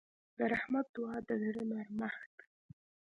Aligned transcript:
د 0.37 0.39
رحمت 0.53 0.85
دعا 0.95 1.15
د 1.27 1.29
زړه 1.43 1.63
نرمښت 1.71 2.29
ده. 2.37 2.45